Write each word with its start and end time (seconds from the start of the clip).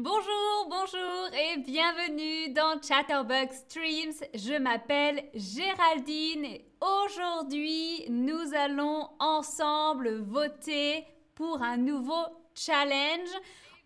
Bonjour, 0.00 0.68
bonjour 0.70 1.28
et 1.32 1.56
bienvenue 1.56 2.52
dans 2.52 2.80
Chatterbug 2.80 3.50
Streams. 3.50 4.12
Je 4.32 4.56
m'appelle 4.56 5.24
Géraldine 5.34 6.44
et 6.44 6.70
aujourd'hui 6.80 8.04
nous 8.08 8.54
allons 8.54 9.08
ensemble 9.18 10.20
voter 10.20 11.04
pour 11.34 11.62
un 11.62 11.78
nouveau 11.78 12.22
challenge. 12.54 13.28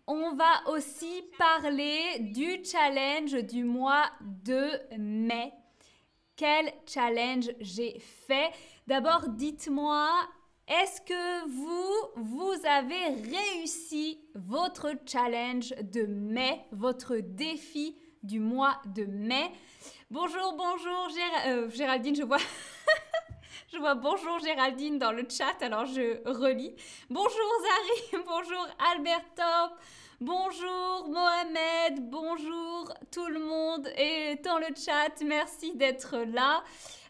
On 0.05 0.35
va 0.35 0.69
aussi 0.71 1.23
parler 1.39 2.19
du 2.19 2.63
challenge 2.63 3.33
du 3.45 3.63
mois 3.63 4.05
de 4.21 4.69
mai. 4.99 5.51
Quel 6.35 6.71
challenge 6.85 7.49
j'ai 7.59 7.97
fait? 8.27 8.51
D'abord, 8.85 9.29
dites-moi 9.29 10.11
est-ce 10.67 11.01
que 11.01 11.49
vous, 11.49 12.23
vous 12.23 12.53
avez 12.65 13.07
réussi 13.29 14.21
votre 14.33 14.91
challenge 15.05 15.73
de 15.81 16.05
mai, 16.05 16.65
votre 16.71 17.17
défi 17.17 17.97
du 18.21 18.39
mois 18.39 18.81
de 18.85 19.03
mai? 19.03 19.51
Bonjour, 20.09 20.55
bonjour 20.55 21.09
euh, 21.47 21.69
Géraldine, 21.69 22.15
je 22.15 22.23
vois... 22.23 22.37
je 23.73 23.77
vois 23.77 23.95
bonjour 23.95 24.39
Géraldine 24.39 24.99
dans 24.99 25.11
le 25.11 25.25
chat, 25.29 25.61
alors 25.61 25.85
je 25.85 26.21
relis. 26.29 26.73
Bonjour 27.09 27.51
Zari, 27.61 28.23
bonjour 28.25 28.67
Alberto, 28.93 29.75
bonjour 30.21 31.09
Mohamed, 31.09 32.09
bonjour 32.09 32.93
tout 33.11 33.27
le 33.27 33.39
monde 33.39 33.89
et 33.97 34.35
dans 34.43 34.59
le 34.59 34.67
chat, 34.75 35.21
merci 35.25 35.75
d'être 35.75 36.19
là. 36.19 36.63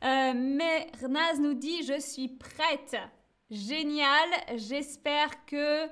Euh, 0.04 0.34
Mernaz 0.34 1.40
nous 1.40 1.54
dit 1.54 1.84
je 1.84 2.00
suis 2.00 2.30
prête. 2.30 2.98
Génial, 3.54 4.30
j'espère 4.56 5.46
que 5.46 5.86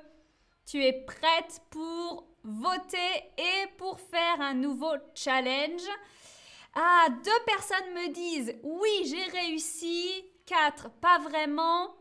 tu 0.66 0.84
es 0.84 0.92
prête 0.92 1.60
pour 1.70 2.26
voter 2.42 2.96
et 3.38 3.68
pour 3.78 4.00
faire 4.00 4.40
un 4.40 4.54
nouveau 4.54 4.92
challenge. 5.14 5.86
Ah, 6.74 7.06
deux 7.24 7.44
personnes 7.46 7.94
me 7.94 8.12
disent 8.12 8.52
oui, 8.64 8.90
j'ai 9.04 9.38
réussi, 9.38 10.24
quatre, 10.44 10.90
pas 11.00 11.20
vraiment. 11.20 11.94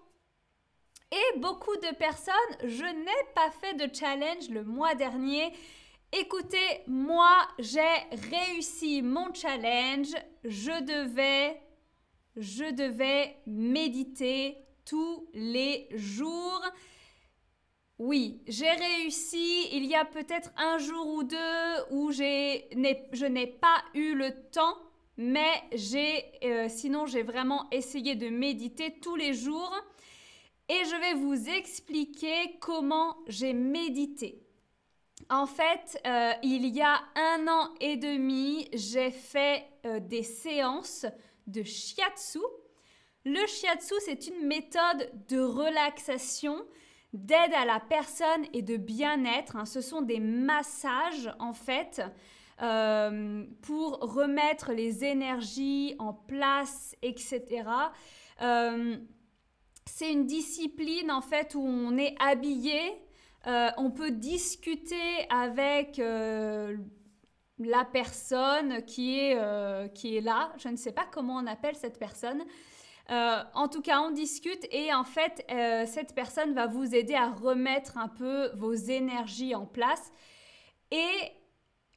Et 1.12 1.40
beaucoup 1.40 1.76
de 1.76 1.96
personnes, 1.96 2.34
je 2.64 2.86
n'ai 2.86 3.34
pas 3.36 3.52
fait 3.52 3.76
de 3.76 3.94
challenge 3.94 4.50
le 4.50 4.64
mois 4.64 4.96
dernier. 4.96 5.54
Écoutez, 6.12 6.82
moi, 6.88 7.48
j'ai 7.60 7.82
réussi 8.32 9.04
mon 9.04 9.32
challenge. 9.32 10.16
Je 10.44 10.82
devais, 10.82 11.62
je 12.36 12.72
devais 12.72 13.38
méditer 13.46 14.58
tous 14.86 15.28
les 15.34 15.88
jours. 15.92 16.62
Oui, 18.00 18.42
j'ai 18.48 18.72
réussi. 18.72 19.68
Il 19.72 19.86
y 19.86 19.96
a 19.96 20.06
peut-être 20.06 20.52
un 20.58 20.78
jour 20.78 21.08
ou 21.08 21.24
deux 21.24 21.86
où 21.92 22.12
je 22.12 23.26
n'ai 23.26 23.48
pas 23.48 23.84
eu 23.94 24.16
le 24.16 24.32
temps, 24.50 24.78
mais 25.18 25.64
euh, 26.44 26.68
sinon 26.68 27.06
j'ai 27.06 27.22
vraiment 27.22 27.70
essayé 27.72 28.16
de 28.16 28.30
méditer 28.30 29.00
tous 29.02 29.16
les 29.16 29.34
jours. 29.34 29.74
Et 30.68 30.86
je 30.86 30.96
vais 31.00 31.14
vous 31.14 31.50
expliquer 31.50 32.58
comment 32.60 33.18
j'ai 33.28 33.54
médité. 33.54 34.42
En 35.30 35.46
fait, 35.46 36.02
euh, 36.06 36.32
il 36.44 36.66
y 36.66 36.82
a 36.82 37.02
un 37.16 37.48
an 37.48 37.70
et 37.80 37.98
demi, 37.98 38.68
j'ai 38.74 39.12
fait 39.12 39.66
euh, 39.86 40.00
des 40.00 40.24
séances 40.24 41.06
de 41.48 41.64
shiatsu. 41.64 42.40
Le 43.24 43.46
shiatsu, 43.46 43.94
c'est 44.00 44.28
une 44.28 44.48
méthode 44.48 45.12
de 45.30 45.40
relaxation, 45.40 46.66
d'aide 47.14 47.54
à 47.54 47.66
la 47.66 47.80
personne 47.80 48.46
et 48.54 48.62
de 48.62 48.78
bien-être. 48.78 49.58
Hein. 49.58 49.66
Ce 49.66 49.82
sont 49.82 50.02
des 50.02 50.20
massages, 50.20 51.32
en 51.40 51.54
fait, 51.54 52.02
euh, 52.62 53.46
pour 53.62 54.00
remettre 54.00 54.72
les 54.72 55.04
énergies 55.04 55.96
en 56.00 56.14
place, 56.14 56.96
etc. 57.02 57.64
Euh, 58.42 58.98
c'est 59.86 60.12
une 60.12 60.26
discipline, 60.26 61.12
en 61.12 61.22
fait, 61.22 61.54
où 61.54 61.62
on 61.62 61.98
est 61.98 62.16
habillé. 62.20 62.80
Euh, 63.48 63.70
on 63.78 63.92
peut 63.92 64.12
discuter 64.12 65.28
avec 65.30 65.98
la 67.60 67.86
personne 67.86 68.84
qui 68.86 69.20
est, 69.20 69.94
qui 69.94 70.18
est 70.18 70.22
là. 70.22 70.54
Je 70.58 70.70
ne 70.70 70.76
sais 70.76 70.92
pas 70.92 71.06
comment 71.12 71.36
on 71.36 71.46
appelle 71.46 71.76
cette 71.76 72.00
personne. 72.00 72.44
Euh, 73.10 73.44
en 73.54 73.68
tout 73.68 73.82
cas, 73.82 74.02
on 74.02 74.12
discute 74.12 74.66
et 74.72 74.94
en 74.94 75.04
fait, 75.04 75.46
euh, 75.50 75.86
cette 75.86 76.14
personne 76.14 76.54
va 76.54 76.68
vous 76.68 76.96
aider 76.96 77.16
à 77.16 77.30
remettre 77.30 77.98
un 77.98 78.08
peu 78.08 78.52
vos 78.56 78.74
énergies 78.74 79.56
en 79.56 79.66
place. 79.66 80.12
Et 80.92 81.32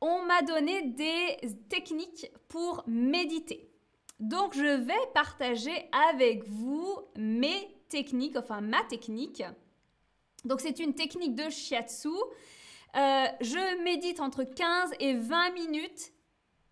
on 0.01 0.25
m'a 0.25 0.43
donné 0.43 0.83
des 0.83 1.39
techniques 1.69 2.31
pour 2.49 2.83
méditer. 2.87 3.71
Donc, 4.21 4.55
je 4.55 4.77
vais 4.77 4.93
partager 5.13 5.89
avec 6.11 6.45
vous 6.49 6.99
mes 7.17 7.77
techniques, 7.89 8.37
enfin 8.37 8.61
ma 8.61 8.83
technique. 8.85 9.43
Donc, 10.45 10.61
c'est 10.61 10.79
une 10.79 10.95
technique 10.95 11.35
de 11.35 11.49
shiatsu. 11.51 12.09
Euh, 12.09 13.27
je 13.41 13.83
médite 13.83 14.21
entre 14.21 14.45
15 14.45 14.93
et 15.01 15.15
20 15.15 15.51
minutes, 15.51 16.13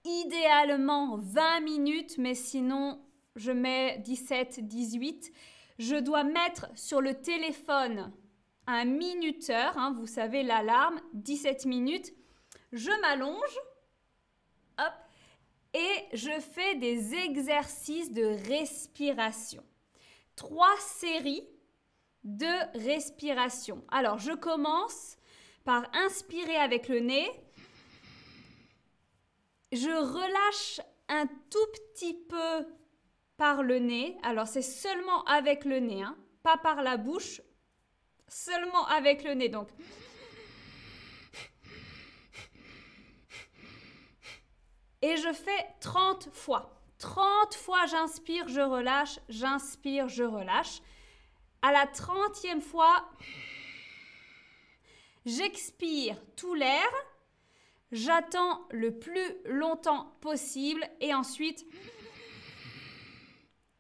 idéalement 0.05 1.17
20 1.17 1.61
minutes, 1.61 2.19
mais 2.19 2.35
sinon 2.35 3.01
je 3.37 3.53
mets 3.53 3.99
17, 3.99 4.67
18. 4.67 5.33
Je 5.79 5.97
dois 5.97 6.25
mettre 6.25 6.67
sur 6.75 7.01
le 7.01 7.15
téléphone 7.15 8.13
un 8.67 8.85
minuteur, 8.85 9.77
hein, 9.77 9.95
vous 9.99 10.07
savez 10.07 10.43
l'alarme, 10.43 11.01
17 11.15 11.67
minutes. 11.67 12.13
Je 12.73 12.91
m'allonge, 13.01 13.59
et 15.75 16.09
je 16.13 16.39
fais 16.41 16.75
des 16.77 17.15
exercices 17.15 18.13
de 18.13 18.37
respiration. 18.49 19.65
Trois 20.37 20.77
séries 20.79 21.49
de 22.25 22.79
respiration. 22.79 23.85
Alors, 23.91 24.19
je 24.19 24.33
commence 24.33 25.17
par 25.65 25.89
inspirer 25.95 26.57
avec 26.57 26.89
le 26.89 27.01
nez. 27.01 27.29
Je 29.73 29.89
relâche 29.89 30.81
un 31.09 31.27
tout 31.27 31.67
petit 31.73 32.15
peu 32.15 32.67
le 33.63 33.79
nez. 33.79 34.17
Alors 34.23 34.47
c'est 34.47 34.63
seulement 34.63 35.25
avec 35.25 35.65
le 35.65 35.81
nez, 35.81 36.03
hein, 36.03 36.17
pas 36.43 36.57
par 36.57 36.83
la 36.83 36.97
bouche, 36.97 37.43
seulement 38.29 38.87
avec 38.87 39.25
le 39.25 39.35
nez. 39.35 39.49
Donc 39.49 39.69
et 45.03 45.17
je 45.17 45.33
fais 45.33 45.67
30 45.81 46.29
fois. 46.33 46.79
30 46.99 47.55
fois 47.55 47.87
j'inspire, 47.87 48.49
je 48.49 48.61
relâche, 48.61 49.19
j'inspire, 49.29 50.09
je 50.09 50.23
relâche. 50.23 50.81
À 51.63 51.73
la 51.73 51.87
30e 51.87 52.61
fois, 52.61 53.09
j'expire 55.27 56.17
tout 56.37 56.55
l'air, 56.55 56.89
j'attends 57.93 58.67
le 58.71 58.99
plus 58.99 59.37
longtemps 59.45 60.17
possible 60.21 60.85
et 61.01 61.15
ensuite 61.15 61.65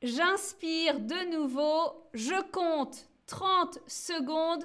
J'inspire 0.02 0.98
de 0.98 1.30
nouveau, 1.30 2.08
je 2.12 2.40
compte 2.50 3.08
30 3.26 3.78
secondes 3.86 4.64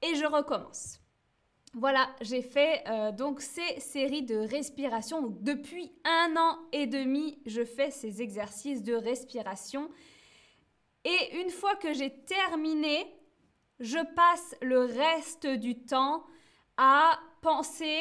et 0.00 0.14
je 0.14 0.24
recommence. 0.24 1.00
Voilà, 1.74 2.08
j'ai 2.22 2.40
fait 2.40 2.82
euh, 2.88 3.12
donc 3.12 3.42
ces 3.42 3.78
séries 3.80 4.22
de 4.22 4.36
respiration. 4.36 5.36
depuis 5.40 5.92
un 6.04 6.34
an 6.36 6.58
et 6.72 6.86
demi, 6.86 7.38
je 7.44 7.62
fais 7.62 7.90
ces 7.90 8.22
exercices 8.22 8.82
de 8.82 8.94
respiration. 8.94 9.90
Et 11.04 11.40
une 11.40 11.50
fois 11.50 11.74
que 11.76 11.92
j'ai 11.92 12.10
terminé, 12.24 13.06
je 13.80 13.98
passe 14.14 14.54
le 14.62 14.84
reste 14.84 15.46
du 15.46 15.84
temps 15.84 16.24
à 16.78 17.18
penser, 17.42 18.00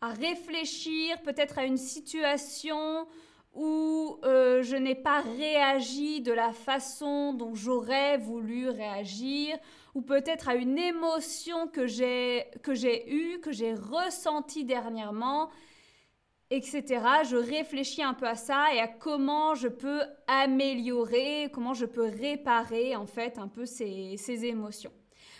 à 0.00 0.10
réfléchir 0.10 1.20
peut-être 1.22 1.58
à 1.58 1.64
une 1.64 1.78
situation 1.78 3.08
où 3.54 4.18
euh, 4.24 4.62
je 4.62 4.76
n'ai 4.76 4.94
pas 4.94 5.20
réagi 5.20 6.20
de 6.20 6.32
la 6.32 6.52
façon 6.52 7.32
dont 7.32 7.54
j'aurais 7.54 8.16
voulu 8.16 8.68
réagir, 8.68 9.56
ou 9.94 10.02
peut-être 10.02 10.48
à 10.48 10.54
une 10.54 10.78
émotion 10.78 11.66
que 11.66 11.86
j'ai 11.86 12.46
eue, 13.08 13.40
que 13.40 13.50
j'ai 13.50 13.74
ressentie 13.74 14.64
dernièrement, 14.64 15.50
etc. 16.50 16.84
Je 17.28 17.36
réfléchis 17.36 18.02
un 18.02 18.14
peu 18.14 18.26
à 18.26 18.36
ça 18.36 18.74
et 18.74 18.80
à 18.80 18.88
comment 18.88 19.54
je 19.54 19.68
peux 19.68 20.02
améliorer, 20.26 21.50
comment 21.52 21.74
je 21.74 21.86
peux 21.86 22.08
réparer 22.08 22.94
en 22.94 23.06
fait 23.06 23.38
un 23.38 23.48
peu 23.48 23.66
ces, 23.66 24.16
ces 24.16 24.44
émotions. 24.44 24.92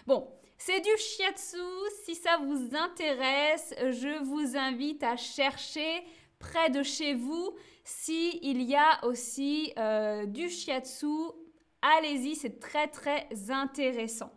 Bon, 0.06 0.28
c'est 0.58 0.80
du 0.80 0.90
shiatsu. 0.98 1.56
Si 2.04 2.14
ça 2.14 2.38
vous 2.38 2.76
intéresse, 2.76 3.74
je 3.78 4.22
vous 4.22 4.56
invite 4.56 5.02
à 5.02 5.16
chercher 5.16 6.04
près 6.40 6.70
de 6.70 6.82
chez 6.82 7.14
vous 7.14 7.54
si 7.84 8.40
il 8.42 8.62
y 8.62 8.74
a 8.74 9.04
aussi 9.04 9.72
euh, 9.78 10.26
du 10.26 10.48
shiatsu, 10.48 11.06
allez-y, 11.82 12.34
c'est 12.34 12.58
très 12.58 12.88
très 12.88 13.28
intéressant. 13.50 14.32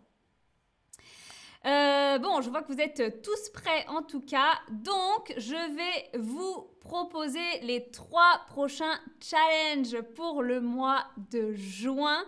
Euh, 1.65 2.17
bon, 2.19 2.41
je 2.41 2.49
vois 2.49 2.61
que 2.61 2.73
vous 2.73 2.81
êtes 2.81 3.21
tous 3.21 3.49
prêts 3.49 3.85
en 3.87 4.03
tout 4.03 4.21
cas. 4.21 4.59
Donc, 4.69 5.33
je 5.37 5.55
vais 5.75 6.19
vous 6.19 6.67
proposer 6.81 7.59
les 7.61 7.89
trois 7.91 8.41
prochains 8.47 8.99
challenges 9.21 10.01
pour 10.15 10.43
le 10.43 10.59
mois 10.59 11.05
de 11.31 11.53
juin. 11.53 12.23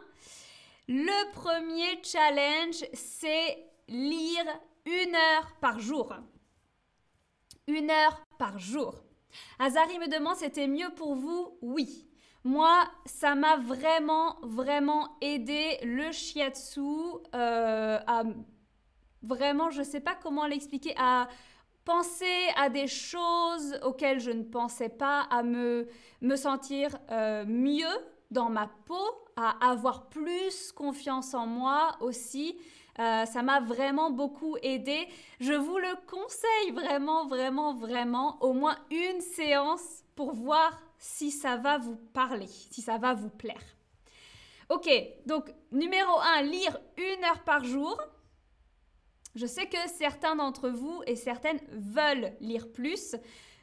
Le 0.88 1.32
premier 1.34 2.02
challenge, 2.02 2.86
c'est 2.94 3.58
lire 3.90 4.46
une 4.86 5.16
heure 5.16 5.56
par 5.60 5.80
jour. 5.80 6.16
Une 7.68 7.90
heure 7.90 8.22
par 8.38 8.58
jour. 8.58 9.05
Azari 9.60 10.00
me 10.00 10.08
demande, 10.08 10.36
c'était 10.36 10.68
mieux 10.68 10.90
pour 10.96 11.16
vous? 11.16 11.58
Oui. 11.62 12.08
Moi, 12.44 12.84
ça 13.06 13.34
m'a 13.34 13.58
vraiment, 13.58 14.38
vraiment 14.44 15.18
aidé 15.20 15.80
le 15.84 16.12
shiatsu 16.12 16.82
euh, 17.34 18.00
à 18.06 18.24
vraiment, 19.24 19.72
je 19.72 19.80
ne 19.80 19.84
sais 19.84 20.00
pas 20.00 20.16
comment 20.16 20.46
l'expliquer, 20.46 20.94
à 20.98 21.28
penser 21.84 22.50
à 22.56 22.70
des 22.70 22.88
choses 22.88 23.80
auxquelles 23.84 24.20
je 24.20 24.32
ne 24.32 24.44
pensais 24.44 24.90
pas, 24.90 25.22
à 25.32 25.44
me, 25.44 25.88
me 26.22 26.36
sentir 26.36 26.98
euh, 27.12 27.46
mieux 27.48 27.86
dans 28.32 28.50
ma 28.50 28.68
peau, 28.86 29.08
à 29.36 29.70
avoir 29.70 30.10
plus 30.10 30.72
confiance 30.72 31.34
en 31.34 31.46
moi 31.46 31.96
aussi. 32.00 32.58
Euh, 33.00 33.26
ça 33.26 33.42
m'a 33.44 33.60
vraiment 33.60 34.10
beaucoup 34.10 34.58
aidé. 34.62 35.08
Je 35.40 35.54
vous 35.54 35.78
le 35.78 35.96
conseille 36.08 36.72
vraiment, 36.72 37.28
vraiment, 37.28 37.74
vraiment, 37.74 38.38
au 38.42 38.54
moins 38.54 38.78
une 38.90 39.22
séance 39.22 40.04
pour 40.16 40.34
voir 40.34 40.82
si 40.98 41.32
ça 41.32 41.58
va 41.58 41.78
vous 41.78 41.98
parler, 42.14 42.48
si 42.48 42.82
ça 42.82 42.98
va 42.98 43.14
vous 43.14 43.30
plaire. 43.30 43.76
Ok, 44.70 44.90
donc 45.26 45.54
numéro 45.72 46.20
1, 46.38 46.42
lire 46.44 46.80
une 46.98 47.24
heure 47.26 47.44
par 47.44 47.64
jour. 47.64 48.02
Je 49.36 49.46
sais 49.46 49.68
que 49.68 49.78
certains 49.98 50.38
d'entre 50.38 50.70
vous 50.70 51.04
et 51.06 51.16
certaines 51.16 51.60
veulent 51.70 52.32
lire 52.40 52.72
plus. 52.72 53.16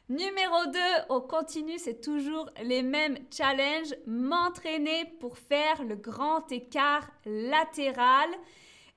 Numéro 0.07 0.65
2, 0.67 0.79
on 1.09 1.21
continue, 1.21 1.79
c'est 1.79 1.99
toujours 1.99 2.49
les 2.61 2.83
mêmes 2.83 3.17
challenges. 3.35 3.95
M'entraîner 4.05 5.05
pour 5.19 5.37
faire 5.37 5.83
le 5.83 5.95
grand 5.95 6.49
écart 6.51 7.09
latéral. 7.25 8.29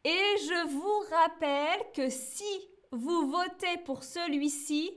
Et 0.06 0.37
je 0.38 0.69
vous 0.69 1.03
rappelle 1.11 1.81
que 1.93 2.08
si 2.11 2.44
vous 2.93 3.29
votez 3.29 3.76
pour 3.85 4.05
celui-ci, 4.05 4.97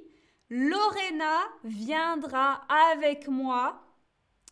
Lorena 0.52 1.40
viendra 1.64 2.62
avec 2.92 3.28
moi 3.28 3.82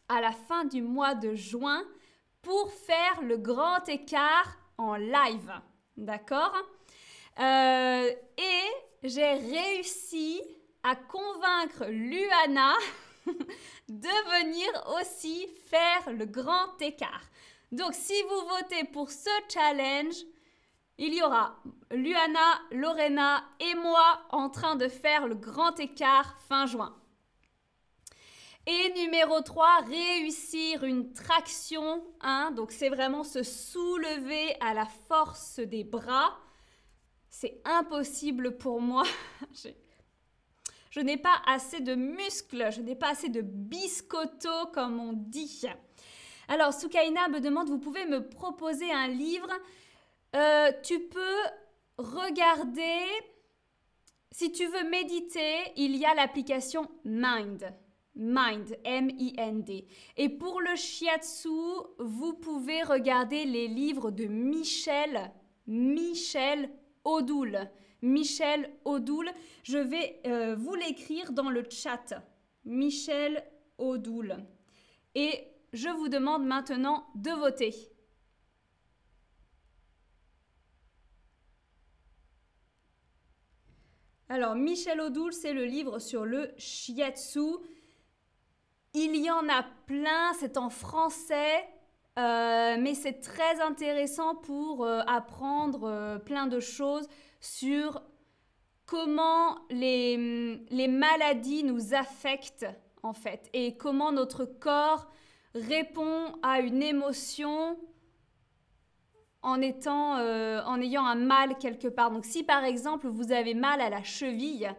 à 0.09 0.19
la 0.19 0.31
fin 0.31 0.65
du 0.65 0.81
mois 0.81 1.13
de 1.13 1.35
juin 1.35 1.83
pour 2.41 2.71
faire 2.71 3.21
le 3.21 3.37
grand 3.37 3.87
écart 3.87 4.57
en 4.79 4.95
live. 4.95 5.53
D'accord? 5.95 6.55
Euh, 7.39 8.09
Et 8.39 8.67
j'ai 9.03 9.33
réussi 9.33 10.41
à 10.81 10.95
convaincre 10.95 11.85
Luana 11.85 12.73
de 13.89 14.41
venir 14.41 14.67
aussi 14.99 15.47
faire 15.67 16.11
le 16.11 16.25
grand 16.25 16.81
écart. 16.81 17.25
Donc 17.71 17.93
si 17.93 18.19
vous 18.23 18.47
votez 18.47 18.85
pour 18.85 19.11
ce 19.11 19.29
challenge, 19.53 20.15
il 20.97 21.13
y 21.13 21.21
aura 21.21 21.55
Luana, 21.91 22.61
Lorena 22.71 23.43
et 23.59 23.75
moi 23.75 24.21
en 24.31 24.49
train 24.49 24.75
de 24.75 24.87
faire 24.87 25.27
le 25.27 25.35
grand 25.35 25.79
écart 25.79 26.39
fin 26.47 26.65
juin. 26.65 26.95
Et 28.65 28.93
numéro 28.95 29.39
3, 29.39 29.85
réussir 29.87 30.83
une 30.83 31.13
traction. 31.13 32.03
Hein, 32.19 32.51
donc 32.51 32.71
c'est 32.71 32.89
vraiment 32.89 33.23
se 33.23 33.41
soulever 33.41 34.59
à 34.59 34.73
la 34.73 34.85
force 34.85 35.59
des 35.59 35.85
bras. 35.85 36.37
C'est 37.29 37.61
impossible 37.63 38.57
pour 38.57 38.81
moi. 38.81 39.03
je 40.91 40.99
n'ai 40.99 41.15
pas 41.15 41.41
assez 41.45 41.79
de 41.79 41.95
muscles, 41.95 42.69
je 42.71 42.81
n'ai 42.81 42.95
pas 42.95 43.11
assez 43.11 43.29
de 43.29 43.41
biscotto 43.41 44.65
comme 44.73 44.99
on 44.99 45.13
dit. 45.13 45.63
Alors 46.49 46.73
Soukaina 46.73 47.29
me 47.29 47.39
demande, 47.39 47.69
vous 47.69 47.79
pouvez 47.79 48.05
me 48.05 48.27
proposer 48.27 48.91
un 48.91 49.07
livre 49.07 49.49
euh, 50.37 50.71
tu 50.83 50.99
peux 50.99 51.43
regarder, 51.97 53.01
si 54.31 54.51
tu 54.51 54.65
veux 54.67 54.89
méditer, 54.89 55.55
il 55.75 55.95
y 55.95 56.05
a 56.05 56.13
l'application 56.13 56.87
Mind. 57.03 57.73
Mind, 58.15 58.77
M-I-N-D. 58.83 59.85
Et 60.17 60.29
pour 60.29 60.61
le 60.61 60.75
shiatsu, 60.75 61.49
vous 61.99 62.33
pouvez 62.33 62.81
regarder 62.83 63.45
les 63.45 63.67
livres 63.67 64.09
de 64.11 64.25
Michel, 64.25 65.31
Michel 65.67 66.69
Odoul. 67.03 67.69
Michel 68.01 68.71
Odoul, 68.85 69.29
je 69.63 69.77
vais 69.77 70.19
euh, 70.25 70.55
vous 70.55 70.75
l'écrire 70.75 71.31
dans 71.31 71.49
le 71.49 71.63
chat. 71.69 72.13
Michel 72.65 73.43
Odoul. 73.77 74.35
Et 75.15 75.47
je 75.73 75.89
vous 75.89 76.09
demande 76.09 76.45
maintenant 76.45 77.05
de 77.15 77.31
voter. 77.31 77.96
Alors, 84.29 84.55
Michel 84.55 84.99
Odoul, 84.99 85.31
c'est 85.31 85.53
le 85.53 85.63
livre 85.63 85.99
sur 85.99 86.25
le 86.25 86.51
shiatsu. 86.57 87.59
Il 88.93 89.15
y 89.15 89.31
en 89.31 89.47
a 89.47 89.63
plein, 89.85 90.33
c'est 90.37 90.57
en 90.57 90.69
français, 90.69 91.65
euh, 92.19 92.75
mais 92.77 92.93
c'est 92.93 93.21
très 93.21 93.61
intéressant 93.61 94.35
pour 94.35 94.83
euh, 94.83 94.99
apprendre 95.07 95.85
euh, 95.85 96.19
plein 96.19 96.47
de 96.47 96.59
choses 96.59 97.07
sur 97.39 98.01
comment 98.85 99.59
les, 99.69 100.57
les 100.71 100.87
maladies 100.89 101.63
nous 101.63 101.93
affectent 101.93 102.67
en 103.03 103.13
fait 103.13 103.49
et 103.53 103.77
comment 103.77 104.11
notre 104.11 104.43
corps 104.43 105.07
répond 105.55 106.33
à 106.43 106.59
une 106.59 106.83
émotion 106.83 107.77
euh, 109.55 110.61
en 110.65 110.81
ayant 110.81 111.05
un 111.05 111.15
mal 111.15 111.57
quelque 111.57 111.87
part. 111.87 112.11
Donc 112.11 112.25
si 112.25 112.43
par 112.43 112.63
exemple 112.63 113.07
vous 113.07 113.31
avez 113.31 113.53
mal 113.53 113.81
à 113.81 113.89
la 113.89 114.03
cheville, 114.03 114.69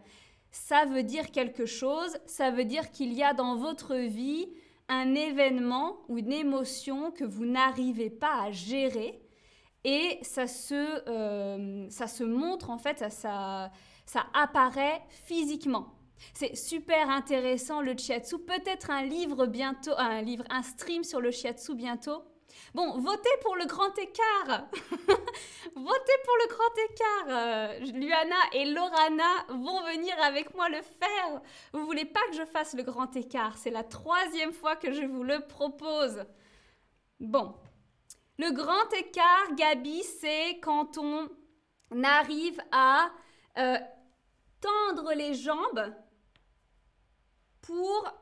ça 0.50 0.84
veut 0.84 1.02
dire 1.02 1.30
quelque 1.30 1.66
chose, 1.66 2.16
ça 2.26 2.50
veut 2.50 2.64
dire 2.64 2.90
qu'il 2.90 3.12
y 3.12 3.22
a 3.22 3.34
dans 3.34 3.56
votre 3.56 3.94
vie 3.94 4.48
un 4.88 5.14
événement 5.14 5.98
ou 6.08 6.18
une 6.18 6.32
émotion 6.32 7.10
que 7.10 7.24
vous 7.24 7.44
n'arrivez 7.44 8.10
pas 8.10 8.42
à 8.42 8.50
gérer 8.50 9.20
et 9.84 10.18
ça 10.22 10.46
se, 10.46 11.08
euh, 11.08 11.88
ça 11.90 12.06
se 12.06 12.24
montre 12.24 12.70
en 12.70 12.78
fait, 12.78 12.98
ça, 13.10 13.70
ça, 14.06 14.26
apparaît 14.34 15.02
physiquement. 15.24 15.94
C'est 16.34 16.56
super 16.56 17.10
intéressant 17.10 17.80
le 17.80 17.96
shiatsu, 17.96 18.38
peut-être 18.38 18.90
un 18.90 19.02
livre 19.02 19.46
bientôt, 19.46 19.92
un 19.96 20.20
livre, 20.20 20.44
un 20.50 20.62
stream 20.62 21.04
sur 21.04 21.20
le 21.20 21.30
shiatsu 21.30 21.74
bientôt. 21.74 22.22
Bon, 22.74 22.98
votez 22.98 23.30
pour 23.42 23.56
le 23.56 23.66
grand 23.66 23.96
écart. 23.98 24.68
votez 25.74 26.18
pour 26.24 26.36
le 26.36 26.48
grand 26.48 26.74
écart. 26.90 27.26
Euh, 27.28 27.78
Luana 27.92 28.36
et 28.52 28.64
Lorana 28.66 29.46
vont 29.48 29.82
venir 29.84 30.14
avec 30.22 30.54
moi 30.54 30.68
le 30.68 30.82
faire. 30.82 31.40
Vous 31.72 31.84
voulez 31.84 32.04
pas 32.04 32.20
que 32.30 32.36
je 32.36 32.44
fasse 32.44 32.74
le 32.74 32.82
grand 32.82 33.14
écart? 33.16 33.56
C'est 33.56 33.70
la 33.70 33.84
troisième 33.84 34.52
fois 34.52 34.76
que 34.76 34.92
je 34.92 35.04
vous 35.04 35.22
le 35.22 35.40
propose. 35.46 36.24
Bon, 37.20 37.54
le 38.38 38.52
grand 38.52 38.92
écart, 38.92 39.54
Gabi, 39.56 40.02
c'est 40.02 40.60
quand 40.60 40.98
on 40.98 41.28
arrive 42.04 42.60
à 42.70 43.10
euh, 43.58 43.78
tendre 44.60 45.12
les 45.14 45.34
jambes 45.34 45.92
pour, 47.62 48.14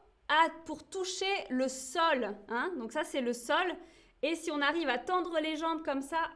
pour 0.64 0.88
toucher 0.88 1.26
le 1.50 1.69
sol. 1.69 2.35
Hein. 2.49 2.73
Donc 2.78 2.93
ça, 2.93 3.05
c'est 3.05 3.21
le 3.21 3.33
sol. 3.33 3.76
Et 4.23 4.35
si 4.35 4.51
on 4.51 4.61
arrive 4.61 4.89
à 4.89 4.99
tendre 4.99 5.39
les 5.41 5.57
jambes 5.57 5.83
comme 5.83 6.03
ça, 6.03 6.31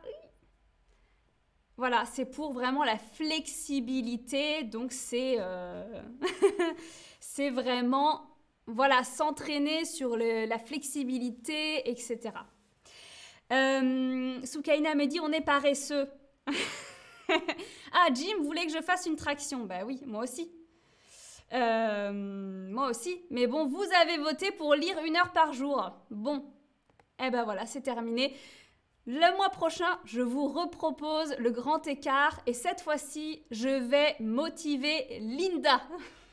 voilà, 1.76 2.04
c'est 2.04 2.26
pour 2.26 2.52
vraiment 2.52 2.84
la 2.84 2.98
flexibilité. 2.98 4.64
Donc 4.64 4.92
c'est 4.92 5.36
euh, 5.38 6.02
vraiment 7.52 8.26
voilà 8.66 9.02
s'entraîner 9.02 9.84
sur 9.84 10.16
la 10.16 10.58
flexibilité, 10.58 11.88
etc. 11.90 12.20
Euh, 13.52 14.44
Soukaina 14.44 14.94
me 14.94 15.06
dit 15.06 15.20
on 15.20 15.32
est 15.32 15.40
paresseux. 15.40 16.08
ah 17.92 18.08
Jim 18.12 18.42
voulait 18.42 18.66
que 18.66 18.72
je 18.72 18.82
fasse 18.82 19.06
une 19.06 19.16
traction. 19.16 19.64
Bah 19.64 19.84
oui, 19.86 20.02
moi 20.06 20.22
aussi. 20.22 20.52
Euh, 21.52 22.12
moi 22.12 22.90
aussi. 22.90 23.22
Mais 23.30 23.46
bon, 23.46 23.66
vous 23.66 23.86
avez 24.02 24.18
voté 24.18 24.52
pour 24.52 24.74
lire 24.74 24.98
une 25.04 25.16
heure 25.16 25.32
par 25.32 25.52
jour. 25.52 25.90
Bon, 26.10 26.44
eh 27.22 27.30
ben 27.30 27.44
voilà, 27.44 27.66
c'est 27.66 27.82
terminé. 27.82 28.34
Le 29.06 29.36
mois 29.36 29.48
prochain, 29.48 29.98
je 30.04 30.20
vous 30.20 30.46
repropose 30.48 31.34
le 31.38 31.50
grand 31.50 31.86
écart 31.86 32.40
et 32.46 32.52
cette 32.52 32.80
fois-ci, 32.80 33.42
je 33.50 33.68
vais 33.68 34.16
motiver 34.20 35.18
Linda. 35.20 35.80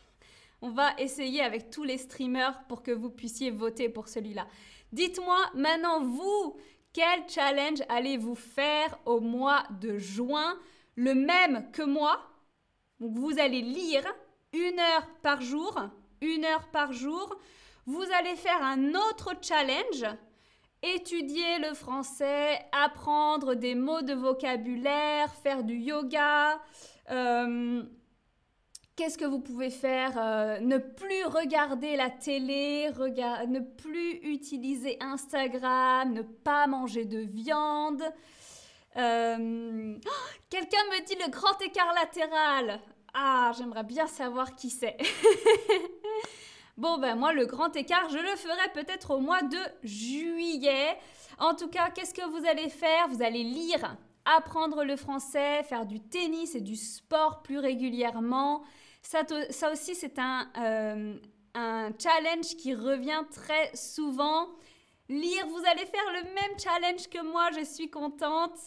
On 0.61 0.69
va 0.69 0.93
essayer 0.97 1.41
avec 1.41 1.69
tous 1.69 1.83
les 1.83 1.97
streamers 1.97 2.63
pour 2.67 2.83
que 2.83 2.91
vous 2.91 3.09
puissiez 3.09 3.51
voter 3.51 3.89
pour 3.89 4.07
celui-là. 4.07 4.47
Dites-moi 4.91 5.37
maintenant, 5.53 6.01
vous, 6.01 6.57
quel 6.93 7.29
challenge 7.29 7.83
allez-vous 7.89 8.35
faire 8.35 8.97
au 9.05 9.19
mois 9.19 9.63
de 9.81 9.97
juin? 9.97 10.57
Le 10.95 11.13
même 11.13 11.69
que 11.71 11.83
moi. 11.83 12.19
Vous 12.99 13.37
allez 13.39 13.61
lire 13.61 14.03
une 14.51 14.79
heure 14.79 15.07
par 15.21 15.41
jour, 15.41 15.79
une 16.21 16.43
heure 16.43 16.67
par 16.69 16.91
jour. 16.91 17.35
Vous 17.85 18.05
allez 18.17 18.35
faire 18.35 18.61
un 18.63 18.95
autre 18.95 19.33
challenge, 19.41 20.05
étudier 20.83 21.59
le 21.59 21.73
français, 21.73 22.59
apprendre 22.71 23.55
des 23.55 23.75
mots 23.75 24.01
de 24.01 24.13
vocabulaire, 24.13 25.33
faire 25.33 25.63
du 25.63 25.75
yoga. 25.75 26.61
Euh, 27.09 27.83
Qu'est-ce 28.97 29.19
que 29.19 29.25
vous 29.25 29.39
pouvez 29.39 29.69
faire 29.69 30.13
euh, 30.17 30.59
Ne 30.59 30.79
plus 30.79 31.23
regarder 31.25 31.95
la 31.95 32.09
télé, 32.09 32.89
ne 33.47 33.59
plus 33.59 34.13
utiliser 34.23 34.97
Instagram, 34.99 36.13
ne 36.13 36.23
pas 36.23 36.65
manger 36.65 37.05
de 37.05 37.19
viande. 37.19 38.01
Euh, 38.97 39.95
quelqu'un 40.49 40.83
me 40.89 41.05
dit 41.05 41.15
le 41.23 41.29
grand 41.29 41.61
écart 41.61 41.93
latéral. 41.93 42.79
Ah, 43.13 43.51
j'aimerais 43.55 43.83
bien 43.83 44.07
savoir 44.07 44.55
qui 44.55 44.71
c'est. 44.71 44.97
bon, 46.77 46.97
ben 46.97 47.15
moi, 47.15 47.33
le 47.33 47.45
grand 47.45 47.75
écart, 47.75 48.09
je 48.09 48.17
le 48.17 48.35
ferai 48.35 48.71
peut-être 48.73 49.11
au 49.11 49.19
mois 49.19 49.41
de 49.41 49.59
juillet. 49.83 50.97
En 51.39 51.55
tout 51.55 51.67
cas, 51.67 51.89
qu'est-ce 51.89 52.13
que 52.13 52.25
vous 52.27 52.45
allez 52.47 52.69
faire? 52.69 53.07
Vous 53.09 53.21
allez 53.21 53.43
lire, 53.43 53.97
apprendre 54.25 54.83
le 54.83 54.95
français, 54.95 55.63
faire 55.63 55.85
du 55.85 55.99
tennis 55.99 56.55
et 56.55 56.61
du 56.61 56.75
sport 56.75 57.41
plus 57.41 57.59
régulièrement. 57.59 58.63
Ça, 59.01 59.23
aussi, 59.71 59.95
c'est 59.95 60.19
un, 60.19 60.51
euh, 60.57 61.17
un 61.53 61.91
challenge 61.97 62.55
qui 62.57 62.73
revient 62.73 63.23
très 63.31 63.75
souvent. 63.75 64.49
Lire, 65.09 65.47
vous 65.47 65.63
allez 65.71 65.85
faire 65.85 66.11
le 66.13 66.23
même 66.33 66.59
challenge 66.59 67.07
que 67.09 67.21
moi, 67.23 67.49
je 67.57 67.63
suis 67.63 67.89
contente. 67.89 68.57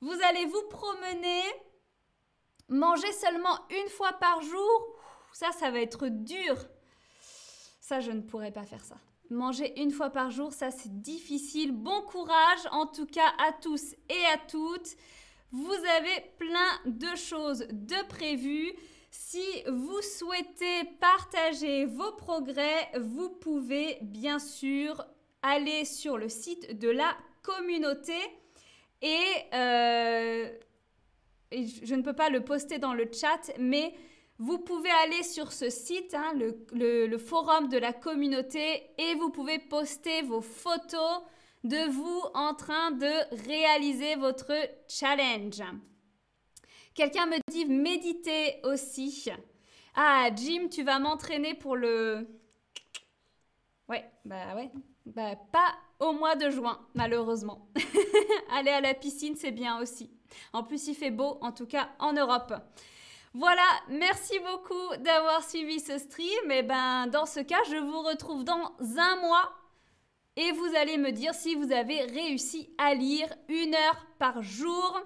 Vous 0.00 0.16
allez 0.28 0.44
vous 0.44 0.62
promener, 0.68 1.42
manger 2.68 3.10
seulement 3.12 3.58
une 3.70 3.88
fois 3.88 4.12
par 4.14 4.42
jour. 4.42 4.96
Ça, 5.32 5.52
ça 5.52 5.70
va 5.70 5.80
être 5.80 6.08
dur. 6.08 6.56
Ça, 7.88 8.00
je 8.00 8.10
ne 8.10 8.20
pourrais 8.20 8.50
pas 8.50 8.64
faire 8.64 8.82
ça. 8.82 8.96
Manger 9.30 9.80
une 9.80 9.92
fois 9.92 10.10
par 10.10 10.32
jour, 10.32 10.52
ça 10.52 10.72
c'est 10.72 11.00
difficile. 11.02 11.70
Bon 11.70 12.02
courage 12.02 12.66
en 12.72 12.84
tout 12.84 13.06
cas 13.06 13.28
à 13.38 13.52
tous 13.52 13.94
et 14.10 14.24
à 14.34 14.38
toutes. 14.38 14.96
Vous 15.52 15.72
avez 15.96 16.32
plein 16.36 16.80
de 16.84 17.14
choses 17.14 17.64
de 17.70 18.08
prévues. 18.08 18.72
Si 19.12 19.62
vous 19.68 20.02
souhaitez 20.02 20.82
partager 20.98 21.84
vos 21.84 22.10
progrès, 22.10 22.90
vous 22.98 23.28
pouvez 23.28 23.98
bien 24.02 24.40
sûr 24.40 25.06
aller 25.42 25.84
sur 25.84 26.18
le 26.18 26.28
site 26.28 26.80
de 26.80 26.88
la 26.88 27.16
communauté 27.44 28.18
et, 29.00 29.54
euh, 29.54 30.50
je 31.52 31.94
ne 31.94 32.02
peux 32.02 32.14
pas 32.14 32.30
le 32.30 32.44
poster 32.44 32.78
dans 32.80 32.94
le 32.94 33.08
chat, 33.12 33.52
mais 33.60 33.94
vous 34.38 34.58
pouvez 34.58 34.90
aller 35.04 35.22
sur 35.22 35.52
ce 35.52 35.70
site, 35.70 36.14
hein, 36.14 36.34
le, 36.72 37.18
forum 37.18 37.68
de 37.68 37.78
la 37.78 37.92
communauté, 37.92 38.82
et 38.98 39.14
vous 39.14 39.30
pouvez 39.30 39.58
poster 39.58 40.22
vos 40.22 40.42
photos 40.42 41.22
de 41.64 41.90
vous 41.90 42.22
en 42.34 42.54
train 42.54 42.90
de 42.90 43.44
réaliser 43.46 44.16
votre 44.16 44.52
challenge. 44.88 45.62
Quelqu'un 46.94 47.26
me 47.26 47.36
dit 47.50 47.64
méditer 47.66 48.60
aussi. 48.64 49.30
Ah, 49.94 50.28
Jim, 50.34 50.68
tu 50.70 50.82
vas 50.82 50.98
m'entraîner 50.98 51.54
pour 51.54 51.76
le... 51.76 52.28
Ouais, 53.88 54.04
bah 54.24 54.54
ouais. 54.54 54.70
Bah 55.06 55.36
pas 55.52 55.74
au 56.00 56.12
mois 56.12 56.34
de 56.34 56.50
juin, 56.50 56.78
malheureusement. 56.94 57.68
Aller 58.50 58.70
à 58.70 58.80
la 58.80 58.92
piscine, 58.92 59.36
c'est 59.36 59.52
bien 59.52 59.80
aussi. 59.80 60.10
En 60.52 60.62
plus, 60.62 60.88
il 60.88 60.94
fait 60.94 61.10
beau, 61.10 61.38
en 61.40 61.52
tout 61.52 61.66
cas 61.66 61.90
en 61.98 62.12
Europe. 62.12 62.52
Voilà, 63.38 63.66
merci 63.88 64.38
beaucoup 64.38 64.96
d'avoir 65.02 65.44
suivi 65.44 65.78
ce 65.78 65.98
stream. 65.98 66.50
Et 66.50 66.62
ben, 66.62 67.06
dans 67.06 67.26
ce 67.26 67.40
cas, 67.40 67.62
je 67.70 67.76
vous 67.76 68.00
retrouve 68.00 68.44
dans 68.44 68.72
un 68.80 69.16
mois 69.16 69.52
et 70.36 70.52
vous 70.52 70.74
allez 70.74 70.96
me 70.96 71.12
dire 71.12 71.34
si 71.34 71.54
vous 71.54 71.70
avez 71.70 72.00
réussi 72.02 72.70
à 72.78 72.94
lire 72.94 73.28
une 73.48 73.74
heure 73.74 74.06
par 74.18 74.40
jour. 74.40 75.02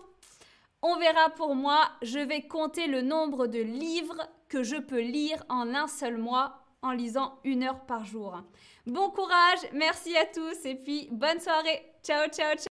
On 0.80 0.96
verra 0.96 1.30
pour 1.30 1.56
moi, 1.56 1.90
je 2.02 2.20
vais 2.20 2.42
compter 2.42 2.86
le 2.86 3.02
nombre 3.02 3.48
de 3.48 3.58
livres 3.58 4.28
que 4.48 4.62
je 4.62 4.76
peux 4.76 5.00
lire 5.00 5.42
en 5.48 5.74
un 5.74 5.88
seul 5.88 6.16
mois 6.16 6.60
en 6.82 6.92
lisant 6.92 7.40
une 7.42 7.64
heure 7.64 7.80
par 7.80 8.04
jour. 8.04 8.40
Bon 8.86 9.10
courage, 9.10 9.58
merci 9.72 10.16
à 10.16 10.26
tous 10.26 10.64
et 10.64 10.76
puis 10.76 11.08
bonne 11.10 11.40
soirée. 11.40 11.82
Ciao, 12.04 12.28
ciao, 12.28 12.54
ciao. 12.54 12.66